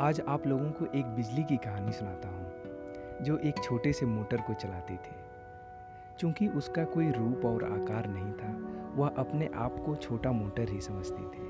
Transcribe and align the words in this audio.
आज 0.00 0.20
आप 0.28 0.46
लोगों 0.46 0.70
को 0.70 0.86
एक 0.98 1.06
बिजली 1.06 1.44
की 1.44 1.56
कहानी 1.56 1.92
सुनाता 1.92 2.28
हूँ, 2.28 2.52
जो 3.22 3.38
एक 3.38 3.54
छोटे 3.64 3.92
से 3.92 4.06
मोटर 4.06 4.36
को 4.36 4.54
चलाती 4.54 4.94
थी। 4.94 5.16
चूँकि 6.18 6.48
उसका 6.48 6.84
कोई 6.84 7.10
रूप 7.10 7.44
और 7.44 7.64
आकार 7.64 8.06
नहीं 8.06 8.32
था, 8.32 8.58
वह 8.94 9.08
अपने 9.08 9.50
आप 9.54 9.82
को 9.86 9.96
छोटा 9.96 10.32
मोटर 10.32 10.68
ही 10.68 10.80
समझती 10.80 11.22
थी। 11.22 11.48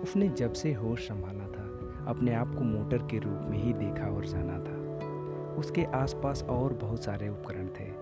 उसने 0.00 0.28
जब 0.28 0.52
से 0.52 0.72
होश 0.72 1.08
संभाला 1.08 1.44
था, 1.44 1.62
अपने 2.10 2.34
आप 2.34 2.54
को 2.54 2.64
मोटर 2.64 2.98
के 2.98 3.18
रूप 3.18 3.40
में 3.50 3.58
ही 3.58 3.72
देखा 3.72 4.06
और 4.06 4.24
जाना 4.24 4.58
था। 4.58 4.80
उसके 5.54 5.84
आसपास 5.84 6.42
और 6.42 6.72
बहुत 6.72 7.04
सारे 7.04 7.28
उपकरण 7.28 7.68
थे, 7.68 7.92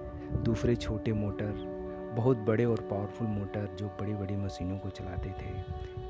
दूसरे 0.42 0.76
छोटे 0.76 1.12
मोटर 1.12 1.77
बहुत 2.18 2.36
बड़े 2.36 2.64
और 2.64 2.80
पावरफुल 2.80 3.28
मोटर 3.28 3.76
जो 3.78 3.86
बड़ी 3.86 4.14
बड़ी 4.14 4.36
मशीनों 4.36 4.78
को 4.78 4.90
चलाते 4.90 5.28
थे। 5.28 5.50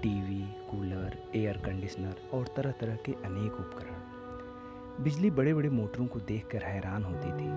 टीवी 0.02 0.54
कूलर 0.70 1.18
एयर 1.34 1.56
कंडीशनर 1.56 2.14
और 2.34 2.46
तरह 2.56 2.70
तरह 2.70 2.96
के 2.96 3.12
अनेक 3.12 3.52
उपकरण। 3.52 5.04
बिजली 5.04 5.30
बड़े 5.30 5.54
बड़े 5.54 5.68
मोटरों 5.68 6.06
को 6.06 6.20
देखकर 6.20 6.62
हैरान 6.62 7.04
होती 7.04 7.28
थी 7.28 7.48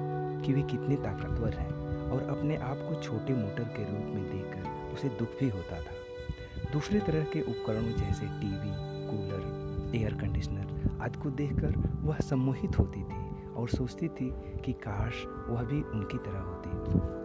कि 0.46 0.54
वे 0.54 0.62
कितने 0.62 0.96
ताकतवर 0.96 1.54
हैं 1.54 1.72
और 2.12 2.24
अपने 2.24 2.58
आप 2.58 2.78
को 2.78 3.02
छोटे 3.02 3.34
मोटर 3.34 3.64
के 3.64 3.84
रूप 3.84 4.16
में 4.16 4.32
देखकर 4.32 4.94
उसे 4.94 5.10
दुख 5.10 5.40
भी 5.40 5.50
होता 5.50 5.82
था। 5.82 6.72
दूसरे 6.74 7.00
तरह 7.00 7.24
के 7.24 7.42
उपकरणों 7.42 7.92
जैसे 7.92 8.26
टीवी 8.26 8.74
कूलर 9.08 9.94
एयर 9.96 10.14
कंडीशनर 10.14 10.98
आदि 11.02 11.20
को 11.20 11.30
देखकर 11.30 11.76
वह 12.02 12.18
सम्मोहित 12.18 12.80
होती 12.80 13.04
थी 13.04 13.54
और 13.54 13.70
सोचती 13.70 14.08
थी 14.08 14.34
कि 14.66 14.74
काश 14.74 15.26
वह 15.50 15.64
भी 15.64 15.82
उनकी 15.82 16.18
तरह 16.18 16.40
होती। 16.40 17.21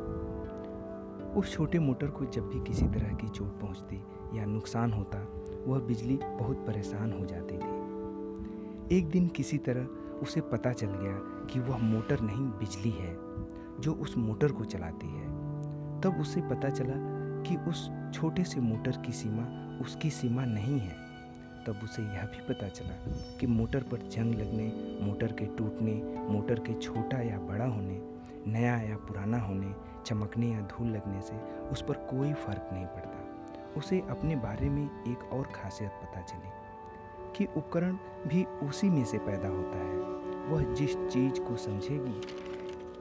उस 1.36 1.52
छोटे 1.52 1.78
मोटर 1.78 2.06
को 2.06 2.24
जब 2.24 2.48
भी 2.48 2.60
किसी 2.60 2.86
तरह 2.86 3.14
की 3.14 3.28
चोट 3.28 3.60
पहुँचती 3.60 3.96
या 4.38 4.44
नुकसान 4.44 4.92
होता, 4.92 5.18
वह 5.66 5.78
बिजली 5.78 6.18
बहुत 6.24 6.56
परेशान 6.66 7.12
हो 7.12 7.26
जाती 7.26 7.54
थी। 7.54 8.98
एक 8.98 9.10
दिन 9.10 9.28
किसी 9.28 9.58
तरह 9.58 9.84
उसे 10.22 10.40
पता 10.40 10.72
चल 10.72 10.86
गया 10.86 11.46
कि 11.46 11.60
वह 11.60 11.78
मोटर 11.78 12.20
नहीं, 12.20 12.46
बिजली 12.46 12.90
है, 12.90 13.16
जो 13.80 13.92
उस 13.92 14.16
मोटर 14.16 14.52
को 14.52 14.64
चलाती 14.64 15.06
है। 15.06 15.26
तब 16.00 16.16
उसे 16.20 16.40
पता 16.40 16.68
चला 16.68 16.94
कि 17.42 17.56
उस 17.56 17.90
छोटे 18.14 18.44
से 18.44 18.60
मोटर 18.60 18.90
की 18.90 19.12
सीमा 19.12 19.76
उसकी 19.80 20.10
सीमा 20.10 20.44
नहीं 20.44 20.78
है। 20.78 20.96
तब 21.66 21.80
उसे 21.84 22.02
यह 22.02 22.22
भी 22.22 22.54
पता 22.54 22.68
चला 22.68 23.12
कि 23.40 23.46
मोटर 23.46 23.82
पर 23.82 23.98
जंग 23.98 24.34
लगने, 24.34 24.98
मोटर 25.02 25.32
के 25.32 25.46
टूटने, 25.46 26.18
मोटर 26.30 26.58
के 26.58 26.74
छोटा 26.74 27.20
या 27.20 27.38
बड़ा 27.38 27.66
होने, 27.66 28.02
नया 28.46 28.80
या 28.80 28.96
पुराना 28.96 29.40
होने 29.40 29.95
चमकने 30.06 30.46
या 30.46 30.60
धूल 30.60 30.88
लगने 30.88 31.20
से 31.20 31.36
उस 31.68 31.82
पर 31.82 31.94
कोई 32.10 32.32
फ़र्क 32.34 32.68
नहीं 32.72 32.86
पड़ता। 32.86 33.22
उसे 33.76 34.00
अपने 34.10 34.36
बारे 34.36 34.68
में 34.68 34.84
एक 34.84 35.32
और 35.32 35.46
खासियत 35.54 35.90
पता 36.02 36.20
चली 36.22 36.50
कि 37.36 37.46
उपकरण 37.56 37.96
भी 38.26 38.44
उसी 38.44 38.90
में 38.90 39.04
से 39.04 39.18
पैदा 39.18 39.48
होता 39.48 39.78
है। 39.78 40.04
वह 40.48 40.74
जिस 40.74 40.96
चीज़ 40.96 41.40
को 41.40 41.56
समझेगी 41.56 42.20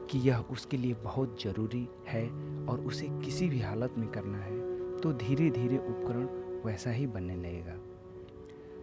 कि 0.10 0.20
यह 0.20 0.44
उसके 0.52 0.78
लिए 0.78 0.94
बहुत 0.94 1.44
ज़रूरी 1.44 1.88
है 2.08 2.26
और 2.66 2.84
उसे 2.88 3.08
किसी 3.26 3.50
भी 3.50 3.60
हालत 3.60 3.96
में 3.98 4.08
करना 4.08 4.38
है 4.38 4.60
तो 5.00 5.14
धीरे 5.14 5.50
धीरे 5.50 5.78
उपकरण 5.78 6.26
वैसा 6.66 6.92
ही 6.92 7.08
बनने 7.08 7.36
लगेगा। 7.36 7.76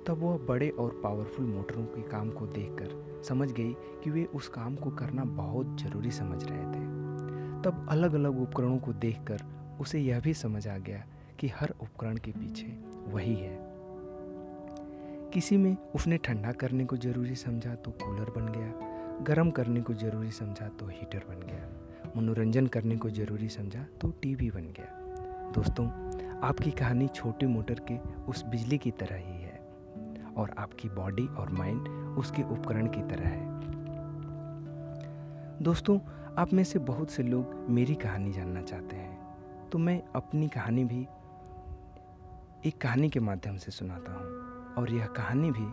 तब 0.06 0.22
वह 0.22 0.38
बड़े 0.38 0.68
और 0.70 1.00
पावरफुल 1.04 1.46
मोटरों 1.46 1.84
के 1.84 2.02
काम 2.02 2.30
को 2.30 2.46
देखकर 2.46 3.22
समझ 3.28 3.50
गई 3.52 3.72
कि 4.04 4.10
वे 4.10 4.24
उस 4.24 4.48
काम 4.48 4.76
को 4.76 4.90
करना 4.90 5.24
बहुत 5.24 5.76
ज़रूरी 5.82 6.10
समझ 6.10 6.42
रहे 6.44 6.64
थे। 6.66 6.91
तब 7.64 7.86
अलग 7.90 8.14
अलग 8.14 8.40
उपकरणों 8.42 8.78
को 8.78 8.92
देखकर 8.92 9.42
उसे 9.80 10.00
यह 10.00 10.20
भी 10.20 10.34
समझ 10.34 10.68
आ 10.68 10.76
गया 10.78 11.04
कि 11.40 11.48
हर 11.48 11.74
उपकरण 11.82 12.16
के 12.16 12.30
पीछे 12.30 12.66
वही 13.12 13.34
है। 13.34 13.58
किसी 15.30 15.56
में 15.56 15.76
उसने 15.94 16.16
ठंडा 16.18 16.52
करने 16.52 16.84
को 16.84 16.96
ज़रूरी 16.96 17.34
समझा 17.34 17.74
तो 17.74 17.90
कूलर 17.90 18.30
बन 18.30 18.52
गया, 18.52 19.24
गर्म 19.24 19.50
करने 19.50 19.80
को 19.80 19.94
ज़रूरी 19.94 20.30
समझा 20.30 20.68
तो 20.68 20.86
हीटर 20.86 21.24
बन 21.28 21.46
गया, 21.46 21.68
मनोरंजन 22.16 22.66
करने 22.66 22.96
को 22.96 23.10
ज़रूरी 23.10 23.48
समझा 23.48 23.84
तो 24.00 24.10
टीवी 24.22 24.50
बन 24.50 24.72
गया। 24.78 24.98
दोस्तों, 25.54 25.86
आपकी 26.40 26.70
कहानी 26.70 27.08
छोटे 27.08 27.46
मोटर 27.46 27.80
के 27.90 27.98
उस 28.30 28.44
बिजली 28.46 28.78
की 28.78 28.90
तरह 28.90 29.16
ही 29.16 29.42
है 29.42 29.60
और 30.36 30.54
आपकी 30.58 30.88
बॉडी 30.88 31.26
और 31.26 31.50
माइंड 31.50 31.88
उसके 32.18 32.42
उपकरण 32.42 32.86
की 32.86 33.02
तरह 33.02 33.28
है। 33.28 33.50
दोस्तों 35.62 35.98
आप 36.38 36.52
में 36.52 36.64
से 36.64 36.78
बहुत 36.78 37.10
से 37.10 37.22
लोग 37.22 37.66
मेरी 37.68 37.94
कहानी 37.94 38.32
जानना 38.32 38.62
चाहते 38.62 38.96
हैं। 38.96 39.68
तो 39.70 39.78
मैं 39.78 40.02
अपनी 40.16 40.48
कहानी 40.48 40.84
भी 40.84 41.00
एक 42.68 42.80
कहानी 42.80 43.10
के 43.10 43.20
माध्यम 43.20 43.56
से 43.56 43.70
सुनाता 43.70 44.12
हूँ। 44.12 44.24
और 44.74 44.90
यह 44.90 45.06
कहानी 45.06 45.50
भी 45.50 45.66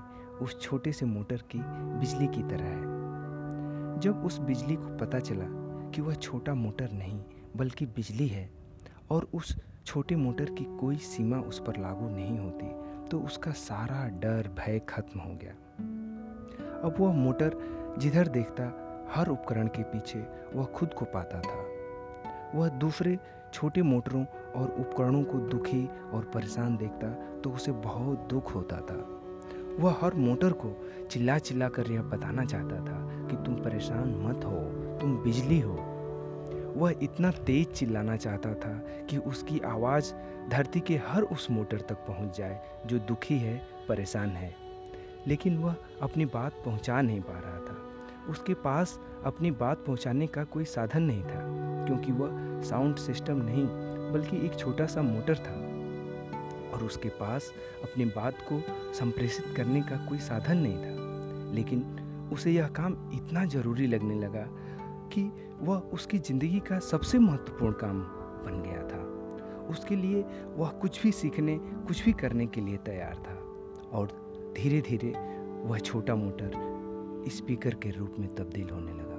उस 0.45 0.61
छोटे 0.61 0.91
से 0.91 1.05
मोटर 1.05 1.37
की 1.37 1.59
बिजली 1.99 2.27
की 2.27 2.43
तरह 2.43 2.65
है। 2.65 3.99
जब 3.99 4.23
उस 4.25 4.39
बिजली 4.39 4.75
को 4.75 4.97
पता 4.97 5.19
चला 5.19 5.45
कि 5.89 6.01
वह 6.01 6.13
छोटा 6.13 6.53
मोटर 6.53 6.91
नहीं, 6.91 7.21
बल्कि 7.55 7.85
बिजली 7.85 8.27
है, 8.27 8.49
और 9.11 9.29
उस 9.33 9.57
छोटे 9.85 10.15
मोटर 10.15 10.45
की 10.45 10.77
कोई 10.77 10.95
सीमा 10.95 11.37
उस 11.37 11.59
पर 11.59 11.77
लागू 11.77 12.09
नहीं 12.09 12.39
होती 12.39 12.67
तो 13.09 13.19
उसका 13.19 13.51
सारा 13.51 14.07
डर, 14.07 14.47
भय 14.47 14.79
खत्म 14.79 15.19
हो 15.19 15.33
गया। 15.35 15.51
अब 16.81 16.95
वह 16.99 17.13
मोटर 17.13 17.57
जिधर 17.99 18.27
देखता 18.27 18.85
हर 19.11 19.27
उपकरण 19.27 19.67
के 19.67 19.83
पीछे 19.83 20.19
वह 20.53 20.65
खुद 20.65 20.93
को 20.93 21.05
पाता 21.05 21.39
था। 21.39 21.65
वह 22.55 22.69
दूसरे 22.69 23.19
छोटे 23.53 23.81
मोटरों 23.81 24.25
और 24.55 24.75
उपकरणों 24.79 25.23
को 25.23 25.37
दुखी 25.37 25.89
और 26.13 26.31
परेशान 26.33 26.77
देखता 26.77 27.09
तो 27.41 27.49
उसे 27.49 27.71
बहुत 27.71 28.19
दुख 28.19 28.55
होता 28.55 28.77
था। 28.77 29.15
वह 29.79 29.97
हर 30.01 30.13
मोटर 30.13 30.51
को 30.51 30.91
चिल्ला 31.11 31.37
चिल्ला 31.37 31.69
कर 31.69 31.91
यह 31.91 32.01
बताना 32.01 32.45
चाहता 32.45 32.75
था 32.75 33.27
कि 33.27 33.35
तुम 33.35 33.55
परेशान 33.55 34.15
मत 34.15 34.45
हो, 34.45 34.59
तुम 34.97 35.17
बिजली 35.17 35.59
हो। 35.59 35.77
वह 36.75 36.95
इतना 37.03 37.31
तेज 37.31 37.71
चिल्लाना 37.71 38.15
चाहता 38.15 38.53
था 38.53 38.73
कि 39.09 39.17
उसकी 39.17 39.59
आवाज़ 39.59 40.13
धरती 40.49 40.79
के 40.79 40.97
हर 40.97 41.21
उस 41.21 41.51
मोटर 41.51 41.81
तक 41.81 41.95
पहुँच 41.95 42.37
जाए 42.37 42.61
जो 42.85 42.99
दुखी 42.99 43.37
है, 43.37 43.61
परेशान 43.87 44.29
है। 44.29 44.55
लेकिन 45.27 45.57
वह 45.57 45.75
अपनी 46.01 46.25
बात 46.25 46.53
पहुँचा 46.53 47.01
नहीं 47.01 47.21
पा 47.21 47.39
रहा 47.39 47.59
था। 47.59 47.88
उसके 48.29 48.53
पास 48.53 48.99
अपनी 49.25 49.51
बात 49.51 49.83
पहुँचाने 49.87 50.27
का 50.27 50.43
कोई 50.43 50.65
साधन 50.65 51.03
नहीं 51.03 51.23
था, 51.23 51.41
क्योंकि 51.85 52.11
वह 52.11 52.61
साउंड 52.61 52.95
सिस्टम 52.95 53.37
नहीं, 53.37 53.67
बल्कि 54.11 54.45
एक 54.45 54.55
छोटा 54.55 54.85
सा 54.85 55.01
मोटर 55.01 55.35
था। 55.35 55.69
और 56.73 56.83
उसके 56.83 57.09
पास 57.09 57.53
अपनी 57.83 58.05
बात 58.05 58.33
को 58.51 58.61
संप्रेषित 58.93 59.45
करने 59.57 59.81
का 59.81 60.05
कोई 60.05 60.19
साधन 60.19 60.57
नहीं 60.57 60.77
था। 60.77 61.53
लेकिन 61.55 61.83
उसे 62.33 62.51
यह 62.51 62.67
काम 62.67 62.93
इतना 63.13 63.45
ज़रूरी 63.45 63.87
लगने 63.87 64.15
लगा 64.15 64.45
कि 65.13 65.31
वह 65.61 65.77
उसकी 65.77 66.17
ज़िंदगी 66.17 66.59
का 66.59 66.79
सबसे 66.79 67.19
महत्वपूर्ण 67.19 67.73
काम 67.73 67.99
बन 68.45 68.61
गया 68.61 68.83
था। 68.83 69.03
उसके 69.67 69.95
लिए 69.95 70.25
वह 70.55 70.69
कुछ 70.69 71.03
भी 71.03 71.11
सीखने, 71.11 71.57
कुछ 71.57 72.05
भी 72.05 72.13
करने 72.13 72.47
के 72.47 72.61
लिए 72.61 72.77
तैयार 72.77 73.15
था। 73.15 73.35
और 73.97 74.07
धीरे 74.57 74.81
धीरे 74.81 75.13
वह 75.67 75.77
छोटा 75.77 76.15
मोटर 76.15 76.68
स्पीकर 77.29 77.73
के 77.73 77.91
रूप 77.91 78.15
में 78.19 78.35
तब्दील 78.35 78.69
होने 78.69 78.93
लगा। 78.93 79.18